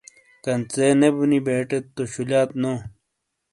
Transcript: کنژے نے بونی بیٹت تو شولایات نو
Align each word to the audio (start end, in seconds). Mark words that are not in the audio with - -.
کنژے 0.43 0.87
نے 0.99 1.09
بونی 1.15 1.39
بیٹت 1.45 1.83
تو 1.95 2.01
شولایات 2.13 2.49
نو 2.61 2.73